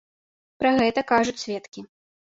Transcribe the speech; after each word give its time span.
Пра 0.63 0.71
гэта 0.79 1.03
кажуць 1.13 1.39
сведкі. 1.45 1.87